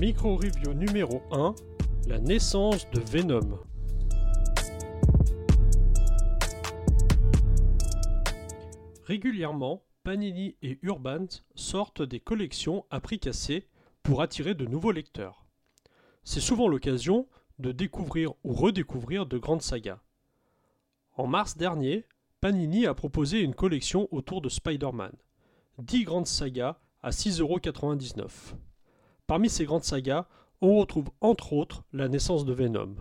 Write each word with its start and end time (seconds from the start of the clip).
Micro 0.00 0.36
review 0.36 0.74
numéro 0.74 1.22
1 1.32 1.56
La 2.06 2.20
naissance 2.20 2.88
de 2.90 3.00
Venom. 3.00 3.58
Régulièrement, 9.02 9.82
Panini 10.04 10.54
et 10.62 10.78
Urban 10.82 11.26
sortent 11.56 12.02
des 12.02 12.20
collections 12.20 12.84
à 12.90 13.00
prix 13.00 13.18
cassé 13.18 13.66
pour 14.04 14.22
attirer 14.22 14.54
de 14.54 14.66
nouveaux 14.66 14.92
lecteurs. 14.92 15.44
C'est 16.22 16.38
souvent 16.38 16.68
l'occasion 16.68 17.26
de 17.58 17.72
découvrir 17.72 18.34
ou 18.44 18.52
redécouvrir 18.52 19.26
de 19.26 19.36
grandes 19.36 19.62
sagas. 19.62 19.98
En 21.16 21.26
mars 21.26 21.56
dernier, 21.56 22.04
Panini 22.40 22.86
a 22.86 22.94
proposé 22.94 23.40
une 23.40 23.56
collection 23.56 24.06
autour 24.12 24.42
de 24.42 24.48
Spider-Man. 24.48 25.16
10 25.78 26.04
grandes 26.04 26.28
sagas 26.28 26.78
à 27.02 27.10
6,99€. 27.10 28.54
Parmi 29.28 29.50
ces 29.50 29.66
grandes 29.66 29.84
sagas, 29.84 30.26
on 30.62 30.78
retrouve 30.78 31.10
entre 31.20 31.52
autres 31.52 31.84
la 31.92 32.08
naissance 32.08 32.46
de 32.46 32.54
Venom. 32.54 32.96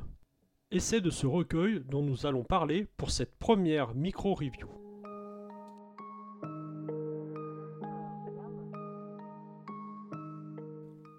Et 0.72 0.81
c'est 0.81 1.00
de 1.00 1.09
ce 1.09 1.26
recueil 1.26 1.81
dont 1.86 2.03
nous 2.03 2.26
allons 2.26 2.44
parler 2.44 2.86
pour 2.98 3.12
cette 3.12 3.38
première 3.40 3.95
micro-review. 3.95 4.67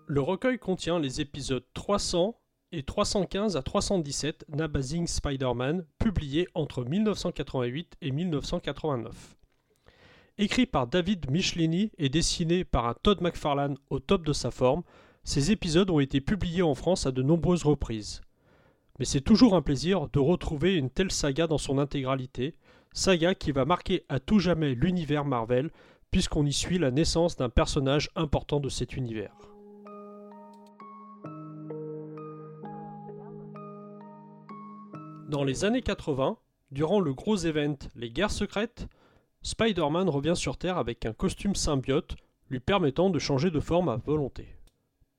Le 0.07 0.21
recueil 0.21 0.59
contient 0.59 0.99
les 0.99 1.23
épisodes 1.23 1.65
300 1.73 2.39
et 2.73 2.83
315 2.83 3.57
à 3.57 3.63
317 3.63 4.45
d'Amazing 4.51 5.07
Spider-Man, 5.07 5.87
publiés 5.99 6.49
entre 6.53 6.85
1988 6.85 7.97
et 8.03 8.11
1989. 8.11 9.38
Écrit 10.41 10.67
par 10.67 10.87
David 10.87 11.33
Michelini 11.33 11.91
et 11.99 12.09
dessiné 12.09 12.63
par 12.63 12.87
un 12.87 12.95
Todd 12.95 13.21
McFarlane 13.21 13.77
au 13.91 13.99
top 13.99 14.25
de 14.25 14.33
sa 14.33 14.53
forme, 14.53 14.85
ces 15.25 15.51
épisodes 15.51 15.91
ont 15.91 15.99
été 15.99 16.21
publiés 16.21 16.63
en 16.63 16.77
France 16.77 17.07
à 17.07 17.11
de 17.11 17.23
nombreuses 17.23 17.65
reprises. 17.65 18.21
Mais 19.01 19.05
c'est 19.05 19.21
toujours 19.21 19.57
un 19.57 19.63
plaisir 19.63 20.09
de 20.13 20.21
retrouver 20.21 20.77
une 20.77 20.91
telle 20.91 21.11
saga 21.11 21.49
dans 21.49 21.59
son 21.59 21.77
intégralité, 21.77 22.55
saga 22.93 23.35
qui 23.35 23.51
va 23.51 23.65
marquer 23.65 24.05
à 24.09 24.21
tout 24.21 24.39
jamais 24.39 24.77
l'univers 24.77 25.25
Marvel, 25.25 25.73
puisqu'on 26.13 26.47
y 26.47 26.53
suit 26.53 26.79
la 26.79 26.93
naissance 26.93 27.37
d'un 27.37 27.49
personnage 27.49 28.09
important 28.15 28.61
de 28.61 28.69
cet 28.69 28.97
univers. 28.97 29.35
Dans 35.29 35.43
les 35.43 35.65
années 35.65 35.83
80, 35.83 36.39
durant 36.71 37.01
le 37.01 37.13
gros 37.13 37.37
event 37.39 37.77
Les 37.97 38.11
Guerres 38.11 38.31
secrètes, 38.31 38.87
Spider-Man 39.43 40.09
revient 40.09 40.37
sur 40.37 40.57
Terre 40.57 40.79
avec 40.79 41.07
un 41.07 41.13
costume 41.13 41.55
symbiote 41.55 42.17
lui 42.51 42.61
permettant 42.61 43.11
de 43.11 43.19
changer 43.19 43.51
de 43.51 43.61
forme 43.61 43.89
à 43.89 43.97
volonté. 43.97 44.57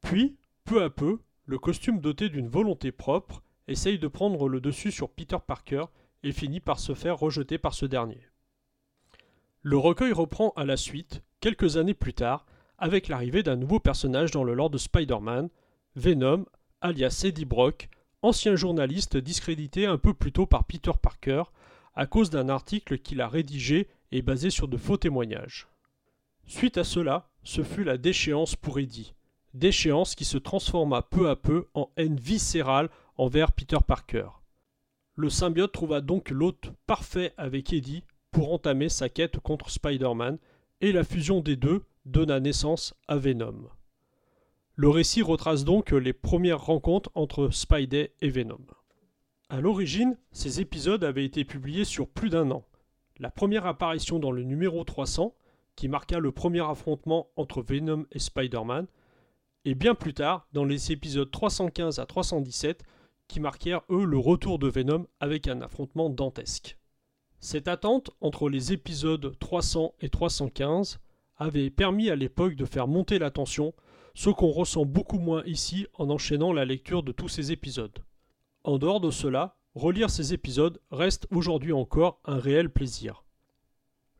Puis, 0.02 0.38
peu 0.66 0.84
à 0.84 0.90
peu, 0.90 1.20
le 1.46 1.60
costume 1.60 2.00
doté 2.00 2.30
d'une 2.30 2.48
volonté 2.48 2.92
propre 2.92 3.42
essaye 3.68 4.00
de 4.00 4.08
prendre 4.08 4.50
le 4.50 4.62
dessus 4.62 4.92
sur 4.92 5.10
Peter 5.10 5.38
Parker 5.46 5.86
et 6.24 6.32
finit 6.32 6.60
par 6.60 6.80
se 6.80 6.94
faire 6.94 7.18
rejeter 7.18 7.58
par 7.58 7.74
ce 7.74 7.86
dernier. 7.86 8.22
Le 9.62 9.78
recueil 9.78 10.12
reprend 10.12 10.54
à 10.56 10.64
la 10.64 10.78
suite, 10.78 11.22
quelques 11.40 11.78
années 11.78 11.94
plus 11.94 12.14
tard, 12.14 12.46
avec 12.78 13.08
l'arrivée 13.08 13.44
d'un 13.44 13.56
nouveau 13.56 13.80
personnage 13.80 14.32
dans 14.32 14.44
le 14.44 14.54
lore 14.54 14.70
de 14.70 14.78
Spider-Man, 14.78 15.50
Venom, 15.96 16.46
alias 16.82 17.24
Eddie 17.26 17.46
Brock, 17.46 17.90
ancien 18.22 18.56
journaliste 18.56 19.18
discrédité 19.18 19.86
un 19.86 19.98
peu 19.98 20.14
plus 20.14 20.32
tôt 20.32 20.46
par 20.46 20.64
Peter 20.66 20.92
Parker 21.02 21.44
à 21.96 22.06
cause 22.06 22.30
d'un 22.30 22.48
article 22.48 23.00
qu'il 23.00 23.22
a 23.22 23.28
rédigé 23.28 23.90
et 24.12 24.22
basé 24.22 24.50
sur 24.50 24.68
de 24.68 24.78
faux 24.78 24.98
témoignages. 24.98 25.68
Suite 26.46 26.78
à 26.78 26.84
cela, 26.84 27.30
ce 27.44 27.64
fut 27.64 27.84
la 27.84 27.98
déchéance 27.98 28.56
pour 28.56 28.80
Eddie, 28.80 29.14
déchéance 29.54 30.16
qui 30.16 30.26
se 30.26 30.38
transforma 30.38 31.02
peu 31.02 31.30
à 31.30 31.36
peu 31.36 31.68
en 31.74 31.90
haine 31.98 32.18
viscérale 32.18 32.90
envers 33.18 33.52
Peter 33.52 33.78
Parker. 33.86 34.30
Le 35.16 35.30
symbiote 35.30 35.72
trouva 35.72 36.02
donc 36.02 36.30
l'hôte 36.30 36.72
parfait 36.88 37.34
avec 37.38 37.74
Eddie 37.74 38.04
pour 38.32 38.54
entamer 38.54 38.90
sa 38.90 39.10
quête 39.10 39.40
contre 39.40 39.70
Spider-Man, 39.70 40.38
et 40.82 40.92
la 40.92 41.04
fusion 41.04 41.42
des 41.42 41.56
deux 41.56 41.84
donna 42.06 42.40
naissance 42.40 42.94
à 43.08 43.18
Venom. 43.18 43.70
Le 44.76 44.90
récit 44.90 45.22
retrace 45.22 45.66
donc 45.66 45.92
les 45.92 46.14
premières 46.14 46.62
rencontres 46.62 47.12
entre 47.16 47.50
Spidey 47.50 48.14
et 48.22 48.30
Venom. 48.30 48.66
À 49.50 49.60
l'origine, 49.60 50.18
ces 50.32 50.62
épisodes 50.62 51.04
avaient 51.04 51.26
été 51.26 51.44
publiés 51.44 51.84
sur 51.84 52.08
plus 52.08 52.30
d'un 52.30 52.50
an. 52.52 52.66
La 53.20 53.30
première 53.30 53.66
apparition 53.66 54.18
dans 54.18 54.32
le 54.32 54.44
numéro 54.44 54.84
300, 54.86 55.36
qui 55.76 55.90
marqua 55.90 56.20
le 56.20 56.32
premier 56.32 56.62
affrontement 56.62 57.28
entre 57.36 57.62
Venom 57.62 58.06
et 58.14 58.20
Spider-Man, 58.20 58.88
et 59.66 59.76
bien 59.76 59.94
plus 59.94 60.14
tard 60.14 60.48
dans 60.54 60.64
les 60.64 60.94
épisodes 60.94 61.30
315 61.30 62.00
à 62.00 62.06
317, 62.06 62.84
qui 63.28 63.42
marquèrent 63.42 63.82
eux 63.90 64.06
le 64.06 64.18
retour 64.18 64.58
de 64.58 64.70
Venom 64.70 65.06
avec 65.20 65.50
un 65.50 65.62
affrontement 65.62 66.10
dantesque. 66.10 66.78
Cette 67.42 67.68
attente 67.68 68.10
entre 68.22 68.50
les 68.50 68.72
épisodes 68.72 69.38
300 69.40 69.96
et 70.00 70.10
315 70.10 71.00
avait 71.36 71.70
permis 71.70 72.10
à 72.10 72.16
l'époque 72.16 72.56
de 72.56 72.66
faire 72.66 72.88
monter 72.88 73.20
la 73.20 73.32
tension 73.32 73.74
ce 74.14 74.30
qu'on 74.30 74.52
ressent 74.52 74.86
beaucoup 74.86 75.20
moins 75.20 75.44
ici 75.46 75.88
en 75.94 76.10
enchaînant 76.10 76.54
la 76.54 76.66
lecture 76.66 77.04
de 77.04 77.12
tous 77.12 77.28
ces 77.28 77.52
épisodes. 77.52 78.00
En 78.64 78.78
dehors 78.78 79.00
de 79.00 79.12
cela, 79.12 79.59
relire 79.76 80.10
ces 80.10 80.34
épisodes 80.34 80.82
reste 80.92 81.28
aujourd'hui 81.32 81.74
encore 81.74 82.20
un 82.26 82.40
réel 82.40 82.70
plaisir. 82.70 83.24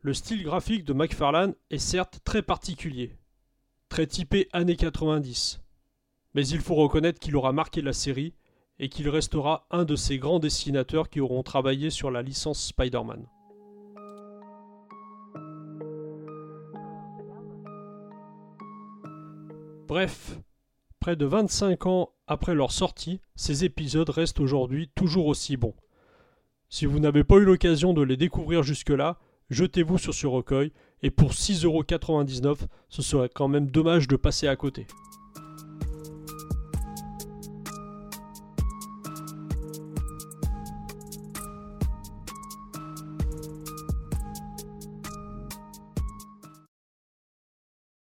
Le 0.00 0.14
style 0.14 0.42
graphique 0.42 0.84
de 0.84 0.92
McFarlane 0.92 1.54
est 1.70 1.78
certes 1.78 2.20
très 2.24 2.42
particulier, 2.42 3.16
très 3.88 4.06
typé 4.06 4.48
années 4.52 4.76
90, 4.76 5.60
mais 6.34 6.46
il 6.46 6.60
faut 6.60 6.74
reconnaître 6.74 7.20
qu'il 7.20 7.36
aura 7.36 7.52
marqué 7.52 7.82
la 7.82 7.92
série 7.92 8.34
et 8.78 8.88
qu'il 8.88 9.08
restera 9.10 9.66
un 9.70 9.84
de 9.84 9.96
ces 9.96 10.18
grands 10.18 10.38
dessinateurs 10.38 11.10
qui 11.10 11.20
auront 11.20 11.42
travaillé 11.42 11.90
sur 11.90 12.10
la 12.10 12.22
licence 12.22 12.68
Spider-Man. 12.68 13.26
Bref, 19.86 20.38
près 21.00 21.16
de 21.16 21.24
25 21.24 21.86
ans 21.86 22.10
après 22.26 22.54
leur 22.54 22.72
sortie, 22.72 23.20
ces 23.34 23.64
épisodes 23.64 24.10
restent 24.10 24.38
aujourd'hui 24.38 24.90
toujours 24.94 25.26
aussi 25.26 25.56
bons. 25.56 25.74
Si 26.68 26.84
vous 26.84 27.00
n'avez 27.00 27.24
pas 27.24 27.36
eu 27.36 27.44
l'occasion 27.44 27.94
de 27.94 28.02
les 28.02 28.18
découvrir 28.18 28.62
jusque-là, 28.62 29.18
jetez-vous 29.48 29.98
sur 29.98 30.14
ce 30.14 30.26
recueil, 30.26 30.72
et 31.02 31.10
pour 31.10 31.32
6,99€, 31.32 32.66
ce 32.90 33.02
serait 33.02 33.30
quand 33.34 33.48
même 33.48 33.70
dommage 33.70 34.08
de 34.08 34.16
passer 34.16 34.46
à 34.46 34.56
côté. 34.56 34.86